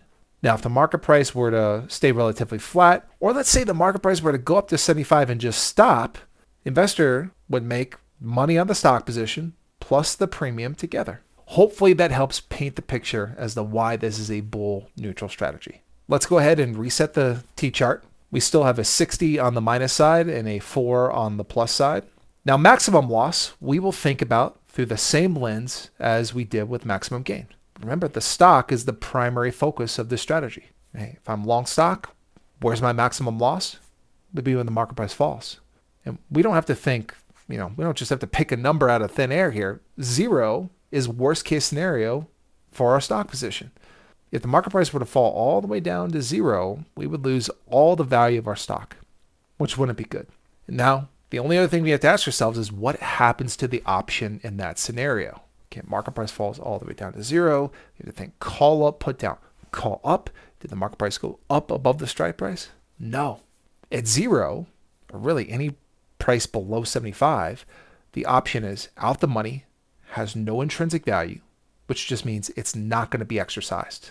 Now, 0.43 0.55
if 0.55 0.63
the 0.63 0.69
market 0.69 0.99
price 0.99 1.35
were 1.35 1.51
to 1.51 1.85
stay 1.89 2.13
relatively 2.13 2.59
flat, 2.59 3.09
or 3.19 3.33
let's 3.33 3.49
say 3.49 3.65
the 3.65 3.75
market 3.75 4.01
price 4.01 4.23
were 4.23 4.33
to 4.33 4.39
go 4.39 4.57
up 4.57 4.69
to 4.69 4.79
75 4.79 5.31
and 5.31 5.41
just 5.41 5.65
stop, 5.65 6.19
Investor 6.65 7.31
would 7.49 7.63
make 7.63 7.95
money 8.21 8.59
on 8.59 8.67
the 8.67 8.75
stock 8.75 9.07
position 9.07 9.55
plus 9.79 10.17
the 10.17 10.27
premium 10.27 10.75
together. 10.75 11.21
Hopefully 11.51 11.93
that 11.93 12.11
helps 12.11 12.41
paint 12.41 12.75
the 12.75 12.83
picture 12.83 13.37
as 13.39 13.55
to 13.55 13.63
why 13.63 13.95
this 13.95 14.19
is 14.19 14.33
a 14.33 14.41
bull 14.41 14.91
neutral 14.97 15.31
strategy. 15.31 15.83
Let's 16.09 16.27
go 16.27 16.39
ahead 16.39 16.59
and 16.59 16.77
reset 16.77 17.15
the 17.15 17.45
T 17.55 17.71
chart. 17.71 18.05
We 18.31 18.41
still 18.41 18.65
have 18.65 18.79
a 18.79 18.85
60 18.85 19.39
on 19.39 19.55
the 19.55 19.61
minus 19.61 19.93
side 19.93 20.29
and 20.29 20.49
a 20.49 20.59
4 20.59 21.13
on 21.13 21.37
the 21.37 21.45
plus 21.45 21.73
side. 21.73 22.05
Now, 22.45 22.57
maximum 22.57 23.09
loss, 23.09 23.55
we 23.61 23.79
will 23.79 23.93
think 23.93 24.23
about 24.23 24.61
through 24.69 24.87
the 24.87 24.97
same 24.97 25.35
lens 25.35 25.91
as 25.99 26.35
we 26.35 26.45
did 26.45 26.69
with 26.69 26.85
maximum 26.85 27.23
gain. 27.23 27.49
Remember, 27.81 28.09
the 28.09 28.21
stock 28.21 28.73
is 28.73 28.85
the 28.85 28.93
primary 28.93 29.51
focus 29.51 29.99
of 29.99 30.09
this 30.09 30.23
strategy. 30.23 30.67
Hey, 30.95 31.19
if 31.21 31.29
I'm 31.29 31.45
long 31.45 31.67
stock, 31.67 32.15
where's 32.61 32.83
my 32.83 32.93
maximum 32.93 33.39
loss? 33.39 33.75
It 33.75 34.37
would 34.37 34.45
be 34.45 34.55
when 34.55 34.67
the 34.67 34.73
market 34.73 34.95
price 34.95 35.13
falls. 35.13 35.61
And 36.05 36.19
we 36.31 36.43
don't 36.43 36.55
have 36.55 36.67
to 36.67 36.75
think, 36.75 37.15
you 37.49 37.59
know, 37.59 37.73
we 37.77 37.85
don't 37.85 37.97
just 37.97 38.11
have 38.11 38.21
to 38.21 38.27
pick 38.27 38.53
a 38.53 38.57
number 38.57 38.89
out 38.89 39.03
of 39.03 39.11
thin 39.11 39.33
air 39.33 39.51
here. 39.51 39.81
Zero 40.01 40.71
is 40.91 41.09
worst 41.09 41.45
case 41.45 41.65
scenario 41.65 42.29
for 42.71 42.93
our 42.93 43.01
stock 43.01 43.29
position. 43.29 43.73
If 44.37 44.43
the 44.43 44.49
market 44.49 44.69
price 44.69 44.93
were 44.93 45.01
to 45.01 45.07
fall 45.07 45.33
all 45.33 45.63
the 45.63 45.67
way 45.67 45.81
down 45.81 46.11
to 46.11 46.21
zero, 46.21 46.85
we 46.95 47.07
would 47.07 47.25
lose 47.25 47.49
all 47.69 47.97
the 47.97 48.05
value 48.05 48.39
of 48.39 48.47
our 48.47 48.55
stock, 48.55 48.99
which 49.57 49.79
wouldn't 49.79 49.97
be 49.97 50.05
good. 50.05 50.27
Now, 50.69 51.09
the 51.31 51.39
only 51.39 51.57
other 51.57 51.69
thing 51.69 51.83
we 51.83 51.89
have 51.89 52.01
to 52.01 52.09
ask 52.09 52.29
ourselves 52.29 52.59
is 52.59 52.71
what 52.71 52.97
happens 53.01 53.57
to 53.57 53.67
the 53.67 53.83
option 53.87 54.39
in 54.45 54.59
that 54.59 54.79
scenario? 54.79 55.41
Okay, 55.73 55.81
market 55.87 56.11
price 56.11 56.31
falls 56.31 56.59
all 56.59 56.79
the 56.79 56.85
way 56.85 56.93
down 56.93 57.15
to 57.15 57.23
zero. 57.23 57.73
You 57.97 58.05
have 58.05 58.15
to 58.15 58.21
think 58.21 58.39
call 58.39 58.87
up, 58.87 59.01
put 59.01 59.19
down. 59.19 59.39
Call 59.73 60.03
up. 60.05 60.29
Did 60.61 60.71
the 60.71 60.77
market 60.77 60.99
price 60.99 61.17
go 61.17 61.39
up 61.49 61.71
above 61.71 61.97
the 61.97 62.07
strike 62.07 62.37
price? 62.37 62.69
No. 62.99 63.41
At 63.91 64.07
zero, 64.07 64.67
or 65.11 65.19
really 65.19 65.49
any 65.49 65.77
price 66.19 66.45
below 66.45 66.85
75, 66.85 67.65
the 68.13 68.27
option 68.27 68.65
is 68.65 68.91
out 68.99 69.21
the 69.21 69.27
money, 69.27 69.65
has 70.11 70.37
no 70.37 70.61
intrinsic 70.61 71.07
value, 71.07 71.41
which 71.87 72.07
just 72.07 72.27
means 72.27 72.51
it's 72.51 72.77
not 72.77 73.11
going 73.11 73.21
to 73.21 73.25
be 73.25 73.41
exercised. 73.41 74.11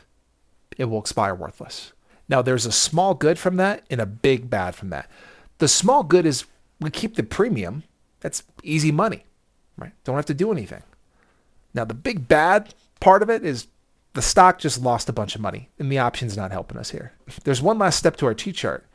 It 0.77 0.85
will 0.85 0.99
expire 0.99 1.35
worthless. 1.35 1.93
Now, 2.27 2.41
there's 2.41 2.65
a 2.65 2.71
small 2.71 3.13
good 3.13 3.37
from 3.37 3.57
that 3.57 3.83
and 3.89 4.01
a 4.01 4.05
big 4.05 4.49
bad 4.49 4.75
from 4.75 4.89
that. 4.89 5.09
The 5.59 5.67
small 5.67 6.03
good 6.03 6.25
is 6.25 6.45
we 6.79 6.89
keep 6.89 7.15
the 7.15 7.23
premium. 7.23 7.83
That's 8.19 8.43
easy 8.63 8.91
money, 8.91 9.25
right? 9.77 9.93
Don't 10.03 10.15
have 10.15 10.25
to 10.25 10.33
do 10.33 10.51
anything. 10.51 10.83
Now, 11.73 11.85
the 11.85 11.93
big 11.93 12.27
bad 12.27 12.73
part 12.99 13.21
of 13.21 13.29
it 13.29 13.45
is 13.45 13.67
the 14.13 14.21
stock 14.21 14.59
just 14.59 14.81
lost 14.81 15.09
a 15.09 15.13
bunch 15.13 15.35
of 15.35 15.41
money 15.41 15.69
and 15.77 15.91
the 15.91 15.99
option's 15.99 16.35
not 16.35 16.51
helping 16.51 16.77
us 16.77 16.91
here. 16.91 17.13
There's 17.43 17.61
one 17.61 17.77
last 17.77 17.97
step 17.97 18.15
to 18.17 18.25
our 18.25 18.33
T 18.33 18.51
chart. 18.51 18.85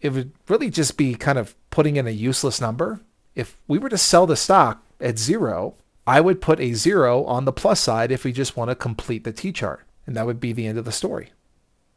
It 0.00 0.10
would 0.10 0.32
really 0.48 0.70
just 0.70 0.96
be 0.96 1.14
kind 1.14 1.38
of 1.38 1.54
putting 1.70 1.96
in 1.96 2.06
a 2.06 2.10
useless 2.10 2.60
number. 2.60 3.00
If 3.34 3.56
we 3.66 3.78
were 3.78 3.88
to 3.88 3.98
sell 3.98 4.26
the 4.26 4.36
stock 4.36 4.82
at 5.00 5.18
zero, 5.18 5.74
I 6.06 6.20
would 6.20 6.40
put 6.40 6.60
a 6.60 6.72
zero 6.72 7.24
on 7.24 7.44
the 7.44 7.52
plus 7.52 7.80
side 7.80 8.10
if 8.10 8.24
we 8.24 8.32
just 8.32 8.56
want 8.56 8.70
to 8.70 8.74
complete 8.74 9.24
the 9.24 9.32
T 9.32 9.52
chart. 9.52 9.84
And 10.08 10.16
that 10.16 10.24
would 10.24 10.40
be 10.40 10.54
the 10.54 10.66
end 10.66 10.78
of 10.78 10.86
the 10.86 10.90
story. 10.90 11.32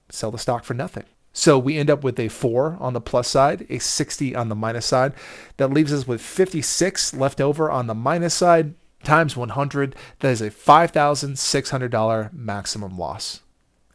Sell 0.10 0.32
the 0.32 0.38
stock 0.38 0.65
for 0.65 0.74
nothing. 0.74 1.06
So 1.32 1.58
we 1.58 1.77
end 1.77 1.89
up 1.89 2.03
with 2.03 2.20
a 2.20 2.27
4 2.27 2.75
on 2.77 2.91
the 2.91 3.00
plus 3.00 3.30
side, 3.30 3.65
a 3.70 3.80
60 3.80 4.36
on 4.36 4.50
the 4.50 4.56
minus 4.56 4.86
side. 4.86 5.13
That 5.56 5.72
leaves 5.72 5.94
us 5.94 6.06
with 6.06 6.20
56 6.20 7.13
left 7.13 7.39
over 7.39 7.72
on 7.72 7.88
the 7.88 7.96
minus 7.96 8.34
side 8.34 8.74
times 9.06 9.38
100. 9.38 9.96
That 10.20 10.27
is 10.27 10.41
a 10.41 10.51
$5,600 10.51 12.34
maximum 12.34 12.98
loss. 12.98 13.39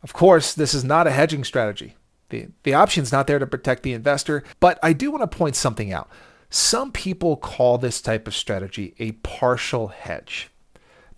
Of 0.03 0.15
course, 0.15 0.55
this 0.55 0.73
is 0.73 0.83
not 0.83 1.07
a 1.07 1.11
hedging 1.11 1.45
strategy. 1.45 1.95
The, 2.31 2.49
the 2.63 2.73
option's 2.73 3.13
not 3.13 3.27
there 3.27 3.39
to 3.39 3.47
protect 3.47 3.83
the 3.83 3.93
investor, 3.93 4.45
but 4.61 4.79
I 4.83 4.95
do 4.95 5.11
want 5.11 5.31
to 5.31 5.37
point 5.37 5.57
something 5.57 5.93
out. 5.93 6.09
Some 6.49 6.91
people 6.91 7.37
call 7.37 7.77
this 7.77 8.01
type 8.01 8.27
of 8.27 8.35
strategy 8.35 8.95
a 8.99 9.13
partial 9.13 9.89
hedge. 9.89 10.49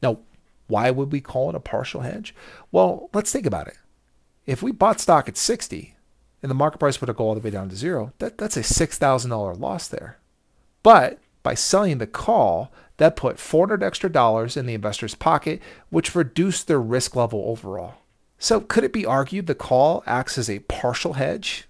Now, 0.03 0.19
why 0.69 0.91
would 0.91 1.13
we 1.13 1.21
call 1.21 1.49
it 1.49 1.57
a 1.57 1.61
partial 1.61 2.03
hedge? 2.03 2.35
Well, 2.71 3.11
let's 3.13 3.33
think 3.33 3.47
about 3.47 3.67
it. 3.69 3.77
If 4.47 4.63
we 4.63 4.73
bought 4.73 5.01
stock 5.01 5.29
at 5.29 5.37
60 5.37 5.97
and 6.43 6.51
the 6.51 6.55
market 6.55 6.79
price 6.79 7.01
were 7.01 7.07
to 7.07 7.13
go 7.13 7.25
all 7.25 7.35
the 7.35 7.41
way 7.41 7.51
down 7.51 7.69
to 7.69 7.77
zero, 7.77 8.13
that, 8.19 8.39
that's 8.39 8.57
a 8.57 8.61
$6,000 8.61 9.61
loss 9.61 9.89
there. 9.89 10.19
But 10.83 11.19
by 11.43 11.55
selling 11.55 11.99
the 11.99 12.07
call, 12.07 12.73
that 12.99 13.17
put 13.17 13.39
400 13.39 13.83
extra 13.83 14.11
dollars 14.11 14.57
in 14.57 14.67
the 14.67 14.75
investor's 14.75 15.15
pocket, 15.15 15.61
which 15.91 16.15
reduced 16.15 16.67
their 16.67 16.81
risk 16.81 17.17
level 17.17 17.45
overall. 17.47 17.95
So 18.39 18.61
could 18.61 18.85
it 18.85 18.93
be 18.93 19.05
argued 19.05 19.47
the 19.47 19.55
call 19.55 20.03
acts 20.07 20.39
as 20.39 20.49
a 20.49 20.61
partial 20.61 21.15
hedge? 21.15 21.69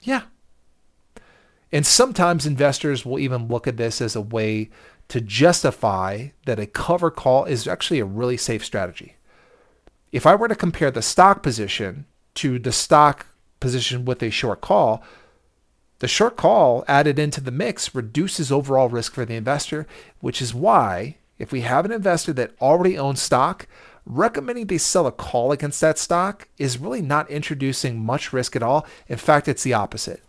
Yeah, 0.00 0.22
and 1.70 1.86
sometimes 1.86 2.46
investors 2.46 3.04
will 3.04 3.18
even 3.18 3.48
look 3.48 3.66
at 3.66 3.76
this 3.76 4.00
as 4.00 4.16
a 4.16 4.20
way 4.20 4.70
to 5.08 5.20
justify 5.20 6.28
that 6.46 6.60
a 6.60 6.66
cover 6.66 7.10
call 7.10 7.44
is 7.44 7.66
actually 7.66 7.98
a 7.98 8.04
really 8.04 8.36
safe 8.36 8.64
strategy. 8.64 9.16
If 10.12 10.26
I 10.26 10.34
were 10.34 10.48
to 10.48 10.54
compare 10.54 10.90
the 10.90 11.02
stock 11.02 11.42
position 11.42 12.06
to 12.34 12.58
the 12.58 12.72
stock 12.72 13.26
position 13.60 14.04
with 14.04 14.22
a 14.22 14.30
short 14.30 14.60
call, 14.60 15.02
the 15.98 16.08
short 16.08 16.36
call 16.36 16.84
added 16.86 17.18
into 17.18 17.40
the 17.40 17.50
mix 17.50 17.94
reduces 17.94 18.52
overall 18.52 18.88
risk 18.88 19.14
for 19.14 19.24
the 19.24 19.34
investor, 19.34 19.86
which 20.20 20.40
is 20.40 20.54
why 20.54 21.16
if 21.38 21.52
we 21.52 21.62
have 21.62 21.84
an 21.84 21.92
investor 21.92 22.32
that 22.34 22.52
already 22.60 22.98
owns 22.98 23.22
stock, 23.22 23.66
recommending 24.04 24.66
they 24.66 24.78
sell 24.78 25.06
a 25.06 25.12
call 25.12 25.52
against 25.52 25.80
that 25.80 25.98
stock 25.98 26.48
is 26.58 26.78
really 26.78 27.02
not 27.02 27.30
introducing 27.30 28.04
much 28.04 28.32
risk 28.32 28.56
at 28.56 28.62
all. 28.62 28.86
In 29.08 29.18
fact, 29.18 29.48
it's 29.48 29.62
the 29.62 29.74
opposite 29.74 30.22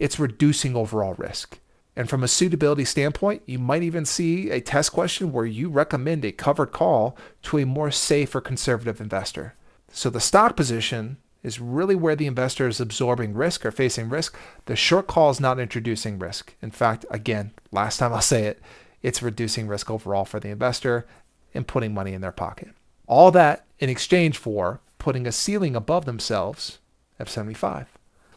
it's 0.00 0.18
reducing 0.18 0.74
overall 0.74 1.14
risk. 1.14 1.60
And 1.96 2.08
from 2.08 2.24
a 2.24 2.28
suitability 2.28 2.84
standpoint, 2.84 3.42
you 3.46 3.58
might 3.58 3.82
even 3.82 4.04
see 4.04 4.50
a 4.50 4.60
test 4.60 4.92
question 4.92 5.32
where 5.32 5.46
you 5.46 5.68
recommend 5.68 6.24
a 6.24 6.32
covered 6.32 6.72
call 6.72 7.16
to 7.42 7.58
a 7.58 7.66
more 7.66 7.90
safe 7.90 8.34
or 8.34 8.40
conservative 8.40 9.00
investor. 9.00 9.54
So 9.92 10.10
the 10.10 10.20
stock 10.20 10.56
position 10.56 11.18
is 11.44 11.60
really 11.60 11.94
where 11.94 12.16
the 12.16 12.26
investor 12.26 12.66
is 12.66 12.80
absorbing 12.80 13.34
risk 13.34 13.64
or 13.64 13.70
facing 13.70 14.08
risk. 14.08 14.36
The 14.64 14.74
short 14.74 15.06
call 15.06 15.30
is 15.30 15.38
not 15.38 15.60
introducing 15.60 16.18
risk. 16.18 16.54
In 16.60 16.70
fact, 16.70 17.04
again, 17.10 17.52
last 17.70 17.98
time 17.98 18.12
I'll 18.12 18.22
say 18.22 18.46
it, 18.46 18.60
it's 19.02 19.22
reducing 19.22 19.68
risk 19.68 19.90
overall 19.90 20.24
for 20.24 20.40
the 20.40 20.48
investor 20.48 21.06
and 21.52 21.66
putting 21.66 21.94
money 21.94 22.14
in 22.14 22.22
their 22.22 22.32
pocket. 22.32 22.70
All 23.06 23.30
that 23.32 23.66
in 23.78 23.90
exchange 23.90 24.38
for 24.38 24.80
putting 24.98 25.26
a 25.26 25.32
ceiling 25.32 25.76
above 25.76 26.06
themselves 26.06 26.78
at 27.18 27.28
75. 27.28 27.86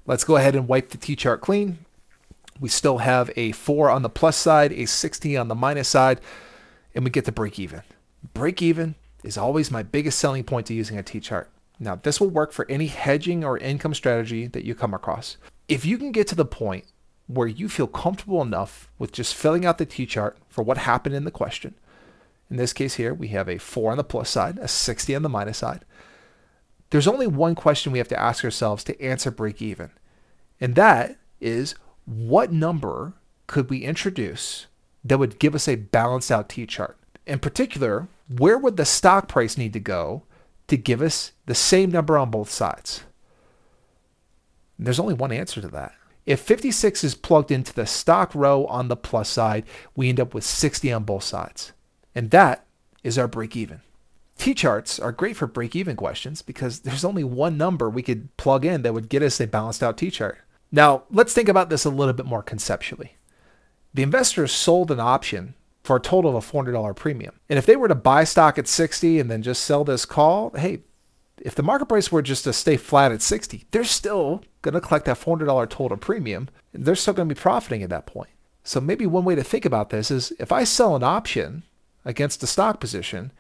Let's 0.06 0.26
go 0.26 0.36
ahead 0.36 0.56
and 0.56 0.68
wipe 0.68 0.90
the 0.90 0.98
T-chart 0.98 1.42
clean. 1.42 1.80
We 2.60 2.70
still 2.70 3.00
have 3.00 3.32
a 3.36 3.52
4 3.52 3.90
on 3.90 4.02
the 4.02 4.10
plus 4.10 4.38
side, 4.38 4.72
a 4.72 4.86
60 4.86 5.38
on 5.38 5.48
the 5.48 5.56
minus 5.56 5.88
side, 5.88 6.22
and 6.96 7.04
we 7.04 7.12
get 7.12 7.26
to 7.26 7.32
break 7.32 7.60
even. 7.60 7.84
Break 8.34 8.62
even 8.62 8.96
is 9.24 9.38
always 9.38 9.72
my 9.72 9.84
biggest 9.84 10.20
selling 10.20 10.44
point 10.44 10.68
to 10.68 10.74
using 10.74 10.98
a 10.98 11.04
T-chart. 11.04 11.50
Now, 11.80 11.96
this 11.96 12.20
will 12.20 12.30
work 12.30 12.52
for 12.52 12.70
any 12.70 12.88
hedging 12.88 13.44
or 13.44 13.58
income 13.58 13.94
strategy 13.94 14.48
that 14.48 14.66
you 14.66 14.74
come 14.74 14.94
across. 14.94 15.38
If 15.68 15.86
you 15.86 15.98
can 15.98 16.12
get 16.12 16.28
to 16.30 16.36
the 16.36 16.46
point 16.46 16.86
where 17.28 17.48
you 17.48 17.70
feel 17.70 17.88
comfortable 17.88 18.42
enough 18.42 18.90
with 18.98 19.12
just 19.12 19.36
filling 19.36 19.66
out 19.66 19.78
the 19.78 19.86
T-chart 19.86 20.38
for 20.50 20.64
what 20.64 20.80
happened 20.80 21.14
in 21.14 21.26
the 21.26 21.32
question, 21.32 21.76
in 22.50 22.58
this 22.58 22.74
case 22.74 22.96
here, 22.96 23.14
we 23.14 23.28
have 23.30 23.50
a 23.50 23.58
4 23.58 23.92
on 23.92 23.98
the 23.98 24.04
plus 24.04 24.30
side, 24.30 24.58
a 24.60 24.68
60 24.68 25.16
on 25.16 25.22
the 25.22 25.30
minus 25.30 25.58
side, 25.58 25.84
there's 26.90 27.08
only 27.08 27.28
one 27.28 27.56
question 27.56 27.92
we 27.92 27.98
have 27.98 28.08
to 28.08 28.20
ask 28.20 28.44
ourselves 28.44 28.84
to 28.86 29.02
answer 29.02 29.32
break 29.32 29.62
even. 29.62 29.92
And 30.62 30.76
that 30.76 31.18
is 31.42 31.76
what 32.08 32.52
number 32.52 33.14
could 33.48 33.70
we 33.70 33.84
introduce 33.84 34.68
that 35.04 35.20
would 35.20 35.40
give 35.40 35.54
us 35.54 35.68
a 35.68 35.76
balanced 35.76 36.32
out 36.32 36.50
T 36.50 36.66
chart? 36.66 36.98
In 37.26 37.40
particular, 37.40 38.08
where 38.30 38.58
would 38.58 38.78
the 38.78 38.86
stock 38.86 39.28
price 39.28 39.58
need 39.58 39.74
to 39.74 39.80
go 39.80 40.24
to 40.68 40.78
give 40.78 41.02
us 41.02 41.34
the 41.46 41.56
same 41.56 41.92
number 41.92 42.18
on 42.18 42.32
both 42.32 42.50
sides? 42.50 43.04
And 44.78 44.88
there's 44.88 45.00
only 45.00 45.14
one 45.14 45.32
answer 45.32 45.60
to 45.60 45.68
that. 45.70 45.94
If 46.26 46.40
56 46.42 47.04
is 47.04 47.16
plugged 47.16 47.52
into 47.52 47.74
the 47.74 47.86
stock 47.86 48.34
row 48.34 48.66
on 48.66 48.88
the 48.88 48.98
plus 48.98 49.30
side, 49.30 49.66
we 49.96 50.10
end 50.10 50.20
up 50.20 50.34
with 50.34 50.44
60 50.44 50.92
on 50.92 51.04
both 51.04 51.24
sides. 51.24 51.74
And 52.16 52.32
that 52.32 52.66
is 53.04 53.18
our 53.18 53.28
break 53.28 53.56
even. 53.56 53.82
T 54.38 54.54
charts 54.54 55.00
are 55.00 55.12
great 55.12 55.36
for 55.36 55.48
break 55.48 55.76
even 55.76 55.96
questions 55.96 56.42
because 56.42 56.82
there's 56.82 57.06
only 57.06 57.24
one 57.24 57.58
number 57.58 57.90
we 57.90 58.04
could 58.04 58.36
plug 58.38 58.66
in 58.66 58.84
that 58.84 58.94
would 58.94 59.10
get 59.10 59.24
us 59.24 59.40
a 59.42 59.48
balanced 59.48 59.84
out 59.84 59.98
T 59.98 60.10
chart. 60.10 60.38
Now, 60.71 61.03
let's 61.09 61.33
think 61.33 61.50
about 61.50 61.69
this 61.69 61.86
a 61.86 61.89
little 61.89 62.13
bit 62.13 62.25
more 62.25 62.43
conceptually. 62.43 63.15
The 63.93 64.03
investor 64.03 64.47
sold 64.47 64.91
an 64.91 65.00
option 65.00 65.55
for 65.83 65.95
a 65.95 66.01
total 66.01 66.36
of 66.36 66.43
a 66.43 66.51
$400 66.51 66.95
premium. 66.95 67.39
And 67.47 67.57
if 67.57 67.65
they 67.65 67.77
were 67.77 67.88
to 67.88 67.95
buy 67.95 68.25
stock 68.25 68.57
at 68.57 68.67
60 68.67 69.19
and 69.19 69.31
then 69.31 69.41
just 69.41 69.63
sell 69.63 69.83
this 69.83 70.05
call, 70.05 70.51
hey, 70.51 70.81
if 71.39 71.55
the 71.55 71.63
market 71.63 71.86
price 71.86 72.12
were 72.12 72.21
just 72.21 72.43
to 72.43 72.53
stay 72.53 72.75
flat 72.77 73.12
at 73.12 73.21
60, 73.21 73.65
they're 73.71 73.83
still 73.86 74.43
going 74.62 74.74
to 74.74 74.81
collect 74.81 75.05
that 75.05 75.19
$400 75.19 75.69
total 75.69 75.97
premium. 75.97 76.50
And 76.74 76.83
they're 76.83 76.95
still 76.95 77.13
going 77.13 77.29
to 77.29 77.33
be 77.33 77.39
profiting 77.39 77.83
at 77.83 77.89
that 77.89 78.05
point. 78.05 78.29
So 78.63 78.81
maybe 78.81 79.05
one 79.05 79.24
way 79.24 79.36
to 79.36 79.43
think 79.43 79.63
about 79.63 79.89
this 79.89 80.12
is 80.12 80.33
if 80.39 80.51
I 80.51 80.65
sell 80.65 80.95
an 80.95 81.03
option 81.03 81.63
against 82.03 82.43
a 82.43 82.47
stock 82.47 82.81
position, 82.81 83.31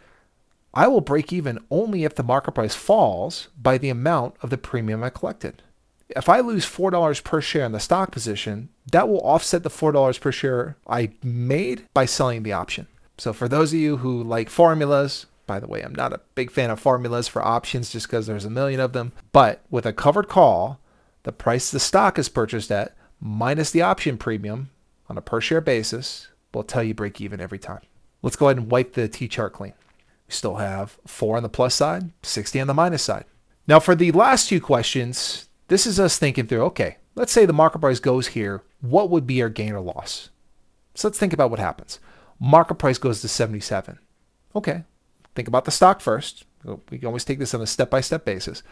I 0.73 0.87
will 0.87 1.01
break 1.01 1.33
even 1.33 1.59
only 1.69 2.05
if 2.05 2.15
the 2.15 2.23
market 2.23 2.53
price 2.53 2.75
falls 2.75 3.49
by 3.61 3.77
the 3.77 3.89
amount 3.89 4.35
of 4.41 4.51
the 4.51 4.57
premium 4.57 5.03
I 5.03 5.09
collected. 5.09 5.63
If 6.09 6.29
I 6.29 6.39
lose 6.39 6.65
$4 6.65 7.23
per 7.23 7.41
share 7.41 7.65
in 7.65 7.73
the 7.73 7.79
stock 7.79 8.11
position, 8.11 8.69
that 8.91 9.09
will 9.09 9.21
offset 9.21 9.63
the 9.63 9.69
$4 9.69 10.21
per 10.21 10.31
share 10.31 10.77
I 10.87 11.11
made 11.23 11.85
by 11.93 12.05
selling 12.05 12.43
the 12.43 12.53
option. 12.53 12.87
So 13.17 13.33
for 13.33 13.47
those 13.47 13.73
of 13.73 13.79
you 13.79 13.97
who 13.97 14.23
like 14.23 14.49
formulas, 14.49 15.25
by 15.47 15.59
the 15.59 15.67
way, 15.67 15.81
I'm 15.81 15.95
not 15.95 16.13
a 16.13 16.21
big 16.35 16.51
fan 16.51 16.69
of 16.69 16.79
formulas 16.79 17.27
for 17.27 17.41
options 17.41 17.91
just 17.91 18.07
because 18.07 18.27
there's 18.27 18.45
a 18.45 18.49
million 18.49 18.79
of 18.79 18.93
them. 18.93 19.11
But 19.31 19.63
with 19.69 19.85
a 19.85 19.93
covered 19.93 20.27
call, 20.27 20.79
the 21.23 21.31
price 21.31 21.71
the 21.71 21.79
stock 21.79 22.19
is 22.19 22.29
purchased 22.29 22.71
at 22.71 22.95
minus 23.19 23.71
the 23.71 23.81
option 23.81 24.17
premium 24.17 24.69
on 25.09 25.17
a 25.17 25.21
per 25.21 25.41
share 25.41 25.61
basis 25.61 26.27
will 26.53 26.63
tell 26.63 26.83
you 26.83 26.93
break 26.93 27.19
even 27.19 27.41
every 27.41 27.59
time. 27.59 27.81
Let's 28.21 28.35
go 28.35 28.47
ahead 28.47 28.57
and 28.57 28.71
wipe 28.71 28.93
the 28.93 29.07
T 29.07 29.27
chart 29.27 29.53
clean. 29.53 29.73
We 30.27 30.33
still 30.33 30.55
have 30.55 30.97
four 31.05 31.37
on 31.37 31.43
the 31.43 31.49
plus 31.49 31.75
side, 31.75 32.11
60 32.23 32.59
on 32.61 32.67
the 32.67 32.73
minus 32.73 33.03
side. 33.03 33.25
Now, 33.67 33.79
for 33.79 33.95
the 33.95 34.11
last 34.11 34.49
two 34.49 34.61
questions, 34.61 35.46
this 35.67 35.85
is 35.85 35.99
us 35.99 36.17
thinking 36.17 36.47
through 36.47 36.63
okay, 36.65 36.97
let's 37.15 37.31
say 37.31 37.45
the 37.45 37.53
market 37.53 37.79
price 37.79 37.99
goes 37.99 38.27
here. 38.27 38.63
What 38.81 39.09
would 39.09 39.27
be 39.27 39.41
our 39.41 39.49
gain 39.49 39.73
or 39.73 39.81
loss? 39.81 40.29
So 40.95 41.07
let's 41.07 41.19
think 41.19 41.33
about 41.33 41.49
what 41.49 41.59
happens. 41.59 41.99
Market 42.39 42.75
price 42.75 42.97
goes 42.97 43.21
to 43.21 43.27
77. 43.27 43.99
Okay, 44.55 44.83
think 45.35 45.47
about 45.47 45.65
the 45.65 45.71
stock 45.71 46.01
first. 46.01 46.45
We 46.89 46.97
can 46.97 47.07
always 47.07 47.25
take 47.25 47.39
this 47.39 47.53
on 47.53 47.61
a 47.61 47.67
step 47.67 47.89
by 47.89 48.01
step 48.01 48.25
basis. 48.25 48.63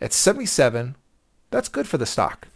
At 0.00 0.12
77, 0.12 0.96
that's 1.50 1.68
good 1.68 1.88
for 1.88 1.98
the 1.98 2.06
stock. 2.06 2.48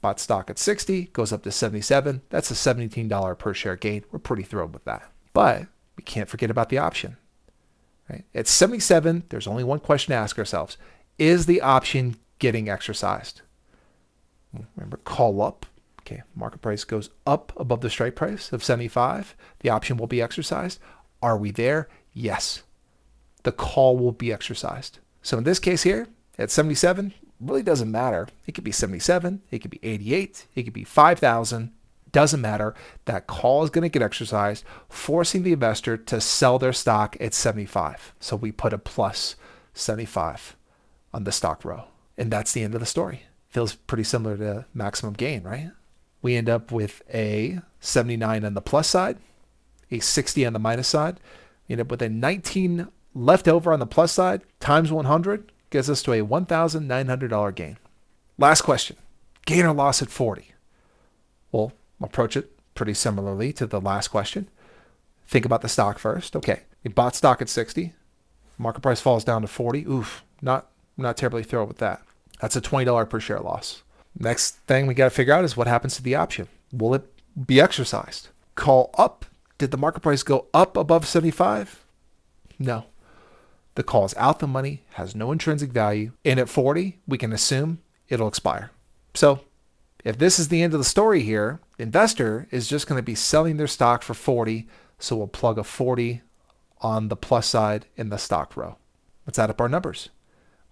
Bought 0.00 0.20
stock 0.20 0.50
at 0.50 0.58
60, 0.58 1.06
goes 1.06 1.32
up 1.32 1.42
to 1.44 1.50
77. 1.50 2.22
That's 2.28 2.50
a 2.50 2.54
$17 2.54 3.38
per 3.38 3.54
share 3.54 3.76
gain. 3.76 4.04
We're 4.12 4.18
pretty 4.18 4.42
thrilled 4.42 4.74
with 4.74 4.84
that. 4.84 5.10
But 5.32 5.66
we 5.96 6.02
can't 6.02 6.28
forget 6.28 6.50
about 6.50 6.68
the 6.68 6.78
option. 6.78 7.16
Right? 8.08 8.24
At 8.34 8.46
77, 8.46 9.24
there's 9.30 9.46
only 9.46 9.64
one 9.64 9.80
question 9.80 10.12
to 10.12 10.18
ask 10.18 10.38
ourselves. 10.38 10.76
Is 11.18 11.46
the 11.46 11.60
option 11.60 12.16
getting 12.44 12.68
exercised? 12.68 13.40
Remember, 14.76 14.98
call 14.98 15.40
up. 15.40 15.64
Okay, 16.00 16.22
market 16.36 16.60
price 16.60 16.84
goes 16.84 17.08
up 17.26 17.54
above 17.56 17.80
the 17.80 17.88
strike 17.88 18.16
price 18.16 18.52
of 18.52 18.62
75. 18.62 19.34
The 19.60 19.70
option 19.70 19.96
will 19.96 20.06
be 20.06 20.20
exercised. 20.20 20.78
Are 21.22 21.38
we 21.38 21.50
there? 21.50 21.88
Yes. 22.12 22.62
The 23.44 23.52
call 23.52 23.96
will 23.96 24.12
be 24.12 24.30
exercised. 24.30 24.98
So 25.22 25.38
in 25.38 25.44
this 25.44 25.58
case 25.58 25.84
here, 25.84 26.06
at 26.36 26.50
77, 26.50 27.14
really 27.40 27.62
doesn't 27.62 27.90
matter. 27.90 28.28
It 28.46 28.52
could 28.52 28.62
be 28.62 28.72
77, 28.72 29.40
it 29.50 29.60
could 29.60 29.70
be 29.70 29.80
88, 29.82 30.46
it 30.54 30.62
could 30.64 30.74
be 30.74 30.84
5,000. 30.84 31.72
Doesn't 32.12 32.42
matter. 32.42 32.74
That 33.06 33.26
call 33.26 33.64
is 33.64 33.70
going 33.70 33.82
to 33.82 33.88
get 33.88 34.02
exercised, 34.02 34.64
forcing 34.90 35.42
the 35.42 35.54
investor 35.54 35.96
to 35.96 36.20
sell 36.20 36.58
their 36.58 36.74
stock 36.74 37.16
at 37.20 37.32
75. 37.32 38.12
So 38.20 38.36
we 38.36 38.52
put 38.52 38.74
a 38.74 38.78
plus 38.78 39.34
75 39.72 40.56
on 41.14 41.24
the 41.24 41.32
stock 41.32 41.64
row. 41.64 41.86
And 42.16 42.30
that's 42.30 42.52
the 42.52 42.62
end 42.62 42.74
of 42.74 42.80
the 42.80 42.86
story. 42.86 43.22
Feels 43.48 43.74
pretty 43.74 44.04
similar 44.04 44.36
to 44.36 44.66
maximum 44.74 45.14
gain, 45.14 45.42
right? 45.42 45.70
We 46.22 46.36
end 46.36 46.48
up 46.48 46.72
with 46.72 47.02
a 47.12 47.60
79 47.80 48.44
on 48.44 48.54
the 48.54 48.62
plus 48.62 48.88
side, 48.88 49.18
a 49.90 49.98
60 50.00 50.46
on 50.46 50.52
the 50.52 50.58
minus 50.58 50.88
side. 50.88 51.20
We 51.68 51.74
end 51.74 51.82
up 51.82 51.90
with 51.90 52.02
a 52.02 52.08
19 52.08 52.88
left 53.14 53.46
over 53.46 53.72
on 53.72 53.78
the 53.78 53.86
plus 53.86 54.12
side 54.12 54.42
times 54.58 54.90
100 54.90 55.52
gets 55.70 55.88
us 55.88 56.02
to 56.02 56.12
a 56.12 56.20
$1,900 56.20 57.54
gain. 57.54 57.76
Last 58.38 58.62
question 58.62 58.96
gain 59.46 59.66
or 59.66 59.74
loss 59.74 60.00
at 60.02 60.08
40? 60.08 60.52
Well, 61.52 61.72
approach 62.00 62.36
it 62.36 62.50
pretty 62.74 62.94
similarly 62.94 63.52
to 63.52 63.66
the 63.66 63.80
last 63.80 64.08
question. 64.08 64.48
Think 65.26 65.44
about 65.44 65.62
the 65.62 65.68
stock 65.68 65.98
first. 65.98 66.34
Okay, 66.34 66.62
we 66.82 66.90
bought 66.90 67.14
stock 67.14 67.40
at 67.40 67.48
60. 67.48 67.92
Market 68.58 68.80
price 68.80 69.00
falls 69.00 69.24
down 69.24 69.42
to 69.42 69.48
40. 69.48 69.84
Oof, 69.86 70.24
not 70.40 70.70
not 70.96 71.16
terribly 71.16 71.42
thrilled 71.42 71.68
with 71.68 71.78
that. 71.78 72.02
That's 72.40 72.56
a 72.56 72.60
$20 72.60 73.08
per 73.08 73.20
share 73.20 73.40
loss. 73.40 73.82
Next 74.18 74.56
thing 74.66 74.86
we 74.86 74.94
got 74.94 75.06
to 75.06 75.10
figure 75.10 75.34
out 75.34 75.44
is 75.44 75.56
what 75.56 75.66
happens 75.66 75.96
to 75.96 76.02
the 76.02 76.14
option. 76.14 76.48
Will 76.72 76.94
it 76.94 77.10
be 77.46 77.60
exercised? 77.60 78.28
Call 78.54 78.90
up. 78.96 79.26
Did 79.58 79.70
the 79.70 79.76
market 79.76 80.00
price 80.00 80.22
go 80.22 80.46
up 80.54 80.76
above 80.76 81.06
75? 81.06 81.84
No. 82.58 82.86
The 83.74 83.82
call 83.82 84.04
is 84.04 84.14
out 84.16 84.38
the 84.38 84.46
money, 84.46 84.84
has 84.92 85.16
no 85.16 85.32
intrinsic 85.32 85.70
value, 85.70 86.12
and 86.24 86.38
at 86.38 86.48
40, 86.48 87.00
we 87.08 87.18
can 87.18 87.32
assume 87.32 87.80
it'll 88.08 88.28
expire. 88.28 88.70
So, 89.14 89.40
if 90.04 90.18
this 90.18 90.38
is 90.38 90.48
the 90.48 90.62
end 90.62 90.74
of 90.74 90.80
the 90.80 90.84
story 90.84 91.22
here, 91.22 91.60
investor 91.78 92.46
is 92.50 92.68
just 92.68 92.86
going 92.86 92.98
to 92.98 93.02
be 93.02 93.14
selling 93.14 93.56
their 93.56 93.66
stock 93.66 94.02
for 94.02 94.14
40, 94.14 94.68
so 94.98 95.16
we'll 95.16 95.26
plug 95.26 95.58
a 95.58 95.64
40 95.64 96.22
on 96.80 97.08
the 97.08 97.16
plus 97.16 97.48
side 97.48 97.86
in 97.96 98.10
the 98.10 98.18
stock 98.18 98.56
row. 98.56 98.76
Let's 99.26 99.38
add 99.38 99.50
up 99.50 99.60
our 99.60 99.68
numbers. 99.68 100.10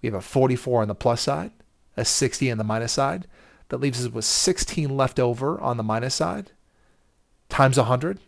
We 0.02 0.08
have 0.08 0.14
a 0.14 0.20
44 0.20 0.82
on 0.82 0.88
the 0.88 0.94
plus 0.94 1.22
side, 1.22 1.52
a 1.96 2.04
60 2.04 2.50
on 2.50 2.58
the 2.58 2.64
minus 2.64 2.92
side. 2.92 3.28
That 3.68 3.78
leaves 3.78 4.04
us 4.04 4.12
with 4.12 4.24
16 4.24 4.94
left 4.94 5.18
over 5.18 5.58
on 5.60 5.76
the 5.78 5.82
minus 5.82 6.16
side. 6.16 6.50
Times 7.48 7.78
100, 7.78 8.18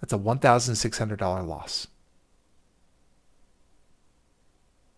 that's 0.00 0.12
a 0.12 0.18
$1,600 0.18 1.46
loss. 1.46 1.88